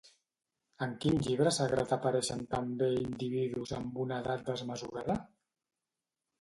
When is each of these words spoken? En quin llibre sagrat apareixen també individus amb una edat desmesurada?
En 0.85 0.95
quin 1.03 1.19
llibre 1.27 1.51
sagrat 1.57 1.93
apareixen 1.99 2.41
també 2.55 2.89
individus 3.03 3.77
amb 3.83 4.03
una 4.07 4.21
edat 4.25 4.45
desmesurada? 4.51 5.21